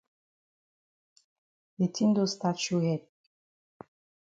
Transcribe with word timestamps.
De 1.79 1.85
tin 1.95 2.09
don 2.15 2.29
stat 2.33 2.57
show 2.63 2.81
head. 2.87 3.03